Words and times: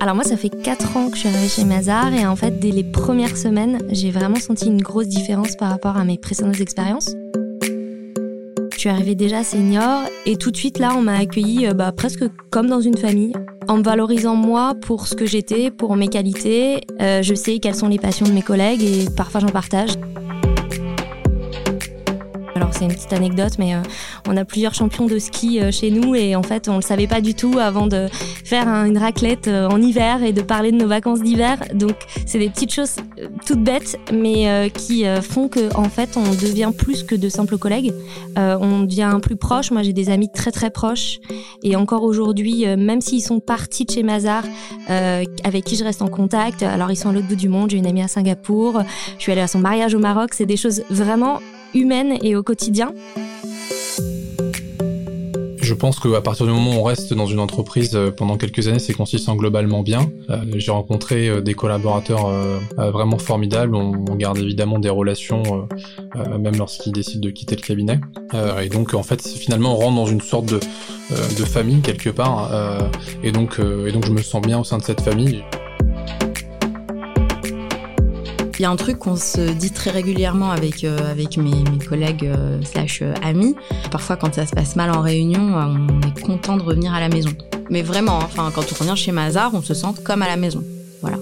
Alors 0.00 0.14
moi, 0.14 0.24
ça 0.24 0.36
fait 0.36 0.50
4 0.50 0.98
ans 0.98 1.08
que 1.08 1.14
je 1.14 1.20
suis 1.20 1.28
arrivée 1.30 1.48
chez 1.48 1.64
Mazar 1.64 2.12
et 2.12 2.26
en 2.26 2.36
fait, 2.36 2.60
dès 2.60 2.70
les 2.70 2.84
premières 2.84 3.38
semaines, 3.38 3.78
j'ai 3.90 4.10
vraiment 4.10 4.36
senti 4.36 4.66
une 4.66 4.82
grosse 4.82 5.08
différence 5.08 5.56
par 5.56 5.70
rapport 5.70 5.96
à 5.96 6.04
mes 6.04 6.18
précédentes 6.18 6.60
expériences. 6.60 7.14
Je 8.74 8.78
suis 8.78 8.90
arrivée 8.90 9.14
déjà 9.14 9.42
senior 9.44 10.02
et 10.26 10.36
tout 10.36 10.50
de 10.50 10.56
suite 10.58 10.78
là, 10.78 10.92
on 10.94 11.00
m'a 11.00 11.16
accueilli 11.16 11.66
euh, 11.66 11.72
bah, 11.72 11.90
presque 11.90 12.24
comme 12.50 12.66
dans 12.66 12.82
une 12.82 12.98
famille. 12.98 13.32
En 13.66 13.78
me 13.78 13.82
valorisant 13.82 14.36
moi 14.36 14.74
pour 14.74 15.06
ce 15.06 15.14
que 15.14 15.24
j'étais, 15.24 15.70
pour 15.70 15.96
mes 15.96 16.08
qualités, 16.08 16.82
euh, 17.00 17.22
je 17.22 17.34
sais 17.34 17.60
quelles 17.60 17.76
sont 17.76 17.88
les 17.88 17.98
passions 17.98 18.26
de 18.26 18.32
mes 18.32 18.42
collègues 18.42 18.82
et 18.82 19.06
parfois 19.16 19.40
j'en 19.40 19.48
partage. 19.48 19.92
C'est 22.76 22.84
une 22.86 22.92
petite 22.92 23.12
anecdote, 23.12 23.52
mais 23.58 23.74
euh, 23.74 23.78
on 24.28 24.36
a 24.36 24.44
plusieurs 24.44 24.74
champions 24.74 25.06
de 25.06 25.18
ski 25.18 25.60
euh, 25.60 25.70
chez 25.70 25.90
nous 25.92 26.14
et 26.16 26.34
en 26.34 26.42
fait 26.42 26.68
on 26.68 26.76
le 26.76 26.82
savait 26.82 27.06
pas 27.06 27.20
du 27.20 27.34
tout 27.34 27.58
avant 27.60 27.86
de 27.86 28.08
faire 28.44 28.66
un- 28.68 28.84
une 28.86 28.98
raclette 28.98 29.46
euh, 29.46 29.68
en 29.68 29.80
hiver 29.80 30.22
et 30.24 30.32
de 30.32 30.42
parler 30.42 30.72
de 30.72 30.76
nos 30.78 30.88
vacances 30.88 31.22
d'hiver. 31.22 31.58
Donc 31.72 31.94
c'est 32.26 32.40
des 32.40 32.50
petites 32.50 32.72
choses 32.72 32.96
toutes 33.46 33.62
bêtes, 33.62 33.96
mais 34.12 34.70
qui 34.74 35.04
font 35.22 35.48
que 35.48 35.74
en 35.76 35.84
fait 35.88 36.16
on 36.16 36.22
devient 36.30 36.70
plus 36.76 37.02
que 37.04 37.14
de 37.14 37.28
simples 37.28 37.58
collègues. 37.58 37.92
On 38.36 38.80
devient 38.80 39.18
plus 39.22 39.36
proche. 39.36 39.70
Moi 39.70 39.82
j'ai 39.82 39.92
des 39.92 40.10
amis 40.10 40.30
très 40.32 40.50
très 40.50 40.70
proches 40.70 41.18
et 41.62 41.76
encore 41.76 42.02
aujourd'hui, 42.02 42.64
même 42.76 43.00
s'ils 43.00 43.22
sont 43.22 43.40
partis 43.40 43.84
de 43.84 43.90
chez 43.90 44.02
Mazar, 44.02 44.44
avec 44.88 45.64
qui 45.64 45.76
je 45.76 45.84
reste 45.84 46.02
en 46.02 46.08
contact. 46.08 46.62
Alors 46.62 46.90
ils 46.90 46.96
sont 46.96 47.10
à 47.10 47.12
l'autre 47.12 47.28
bout 47.28 47.36
du 47.36 47.48
monde. 47.48 47.70
J'ai 47.70 47.78
une 47.78 47.86
amie 47.86 48.02
à 48.02 48.08
Singapour. 48.08 48.80
Je 49.18 49.22
suis 49.22 49.32
allée 49.32 49.40
à 49.42 49.46
son 49.48 49.58
mariage 49.58 49.94
au 49.94 49.98
Maroc. 49.98 50.30
C'est 50.34 50.46
des 50.46 50.56
choses 50.56 50.82
vraiment 50.90 51.40
humaines 51.74 52.18
et 52.22 52.36
au 52.36 52.42
quotidien. 52.42 52.92
Je 55.64 55.72
pense 55.72 55.98
qu'à 55.98 56.20
partir 56.20 56.44
du 56.44 56.52
moment 56.52 56.72
où 56.72 56.80
on 56.80 56.82
reste 56.82 57.14
dans 57.14 57.24
une 57.24 57.40
entreprise 57.40 57.96
euh, 57.96 58.10
pendant 58.10 58.36
quelques 58.36 58.68
années, 58.68 58.78
c'est 58.78 58.92
qu'on 58.92 59.06
s'y 59.06 59.18
sent 59.18 59.34
globalement 59.34 59.82
bien. 59.82 60.10
Euh, 60.28 60.36
J'ai 60.56 60.70
rencontré 60.70 61.26
euh, 61.26 61.40
des 61.40 61.54
collaborateurs 61.54 62.30
vraiment 62.76 63.16
formidables. 63.16 63.74
On, 63.74 64.14
garde 64.14 64.38
évidemment 64.38 64.78
des 64.78 64.90
relations, 64.90 65.66
même 66.38 66.56
lorsqu'ils 66.56 66.92
décident 66.92 67.26
de 67.26 67.30
quitter 67.30 67.56
le 67.56 67.62
cabinet. 67.62 68.00
Et 68.62 68.68
donc, 68.68 68.94
en 68.94 69.02
fait, 69.02 69.26
finalement, 69.26 69.74
on 69.74 69.76
rentre 69.76 69.96
dans 69.96 70.06
une 70.06 70.20
sorte 70.20 70.46
de, 70.46 70.60
de 71.10 71.44
famille 71.44 71.80
quelque 71.80 72.10
part. 72.10 72.50
et 73.24 73.32
donc, 73.32 73.58
et 73.58 73.90
donc, 73.90 74.06
je 74.06 74.12
me 74.12 74.22
sens 74.22 74.40
bien 74.40 74.60
au 74.60 74.64
sein 74.64 74.78
de 74.78 74.84
cette 74.84 75.00
famille. 75.00 75.42
Il 78.58 78.62
y 78.62 78.64
a 78.66 78.70
un 78.70 78.76
truc 78.76 78.98
qu'on 78.98 79.16
se 79.16 79.52
dit 79.52 79.72
très 79.72 79.90
régulièrement 79.90 80.52
avec, 80.52 80.84
euh, 80.84 81.14
mes, 81.16 81.84
collègues 81.86 82.24
euh, 82.24 82.60
slash 82.62 83.02
euh, 83.02 83.12
amis. 83.22 83.56
Parfois, 83.90 84.16
quand 84.16 84.32
ça 84.32 84.46
se 84.46 84.52
passe 84.52 84.76
mal 84.76 84.90
en 84.90 85.00
réunion, 85.00 85.40
on 85.40 86.00
est 86.02 86.20
content 86.20 86.56
de 86.56 86.62
revenir 86.62 86.94
à 86.94 87.00
la 87.00 87.08
maison. 87.08 87.30
Mais 87.68 87.82
vraiment, 87.82 88.20
hein, 88.20 88.26
enfin, 88.26 88.52
quand 88.54 88.64
on 88.72 88.78
revient 88.78 88.96
chez 88.96 89.10
Mazar, 89.10 89.52
on 89.54 89.62
se 89.62 89.74
sent 89.74 89.88
comme 90.04 90.22
à 90.22 90.28
la 90.28 90.36
maison. 90.36 90.62
Voilà. 91.00 91.18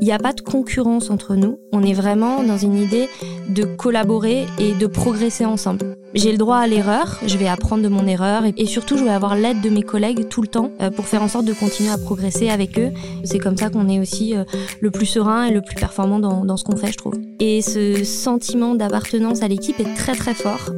Il 0.00 0.04
n'y 0.04 0.12
a 0.12 0.18
pas 0.18 0.34
de 0.34 0.42
concurrence 0.42 1.08
entre 1.08 1.34
nous. 1.34 1.58
On 1.72 1.82
est 1.82 1.94
vraiment 1.94 2.42
dans 2.42 2.58
une 2.58 2.76
idée 2.76 3.08
de 3.48 3.64
collaborer 3.64 4.46
et 4.58 4.74
de 4.74 4.86
progresser 4.86 5.46
ensemble. 5.46 5.96
J'ai 6.14 6.30
le 6.30 6.36
droit 6.36 6.58
à 6.58 6.66
l'erreur, 6.66 7.18
je 7.26 7.38
vais 7.38 7.48
apprendre 7.48 7.82
de 7.82 7.88
mon 7.88 8.06
erreur 8.06 8.42
et, 8.44 8.66
surtout 8.66 8.98
je 8.98 9.04
vais 9.04 9.10
avoir 9.10 9.34
l'aide 9.34 9.62
de 9.62 9.70
mes 9.70 9.82
collègues 9.82 10.28
tout 10.28 10.42
le 10.42 10.48
temps 10.48 10.70
euh, 10.82 10.90
pour 10.90 11.06
faire 11.06 11.22
en 11.22 11.28
sorte 11.28 11.46
de 11.46 11.54
continuer 11.54 11.90
à 11.90 11.96
progresser 11.96 12.50
avec 12.50 12.78
eux. 12.78 12.90
C'est 13.24 13.38
comme 13.38 13.56
ça 13.56 13.70
qu'on 13.70 13.88
est 13.88 13.98
aussi 13.98 14.36
euh, 14.36 14.44
le 14.80 14.90
plus 14.90 15.06
serein 15.06 15.46
et 15.46 15.50
le 15.50 15.62
plus 15.62 15.74
performant 15.74 16.18
dans, 16.18 16.56
ce 16.58 16.64
qu'on 16.64 16.76
fait, 16.76 16.92
je 16.92 16.98
trouve. 16.98 17.14
Et 17.40 17.62
ce 17.62 18.04
sentiment 18.04 18.74
d'appartenance 18.74 19.42
à 19.42 19.48
l'équipe 19.48 19.80
est 19.80 19.94
très 19.94 20.14
très 20.14 20.34
fort. 20.34 20.68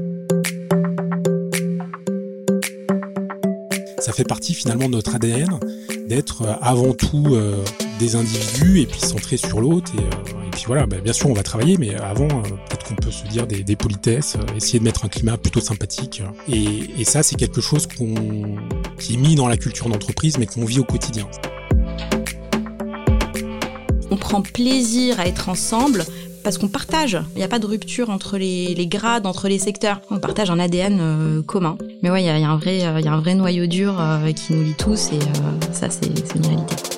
Ça 3.98 4.12
fait 4.12 4.24
partie 4.24 4.55
finalement 4.55 4.86
de 4.86 4.92
notre 4.92 5.16
ADN 5.16 5.58
d'être 6.06 6.42
euh, 6.42 6.55
avant 6.61 6.92
tout 6.92 7.36
des 7.98 8.14
individus 8.14 8.80
et 8.83 8.86
puis 8.86 9.01
centré 9.01 9.36
sur 9.36 9.61
l'autre. 9.61 9.92
Puis 10.54 10.64
voilà, 10.66 10.86
bah, 10.86 10.96
bien 11.02 11.12
sûr 11.12 11.28
on 11.28 11.34
va 11.34 11.42
travailler, 11.42 11.76
mais 11.78 11.94
avant 11.96 12.28
euh, 12.28 12.42
peut-être 12.68 12.84
qu'on 12.86 12.94
peut 12.94 13.10
se 13.10 13.26
dire 13.26 13.46
des, 13.46 13.76
politesses, 13.76 14.36
euh, 14.36 14.56
essayer 14.56 14.78
de 14.78 14.84
mettre 14.84 15.04
un 15.04 15.08
climat 15.08 15.36
plutôt 15.36 15.60
sympathique. 15.60 16.22
Et, 16.48 17.04
ça 17.04 17.22
c'est 17.22 17.36
quelque 17.36 17.60
chose 17.60 17.86
qui 17.86 19.14
est 19.14 19.16
mis 19.16 19.34
dans 19.34 19.46
la 19.46 19.56
culture 19.56 19.88
d'entreprise, 19.88 20.38
mais 20.38 20.46
qu'on 20.46 20.64
vit 20.64 20.80
au 20.80 20.84
quotidien. 20.84 21.28
On 24.10 24.16
prend 24.16 24.42
plaisir 24.42 25.20
à 25.20 25.26
être 25.26 25.48
ensemble 25.48 26.04
parce 26.42 26.58
qu'on 26.58 26.68
partage. 26.68 27.18
Il 27.34 27.38
n'y 27.38 27.44
a 27.44 27.48
pas 27.48 27.58
de 27.58 27.66
rupture 27.66 28.10
entre 28.10 28.38
les, 28.38 28.86
grades, 28.86 29.26
entre 29.26 29.48
les 29.48 29.58
secteurs. 29.58 30.00
On 30.10 30.18
partage 30.18 30.50
un 30.50 30.58
ADN 30.58 30.98
euh, 31.00 31.42
commun. 31.42 31.76
Mais 32.02 32.10
ouais, 32.10 32.22
il 32.22 32.24
y 32.24 32.26
y 32.26 32.44
a 32.44 32.48
un 32.48 32.56
vrai, 33.20 33.34
noyau 33.34 33.66
dur 33.66 33.94
qui 34.36 34.54
nous 34.54 34.62
lie 34.62 34.74
tous 34.74 35.10
et 35.12 35.18
ça, 35.72 35.88
c'est 35.90 36.06
une 36.06 36.46
réalité. 36.46 36.93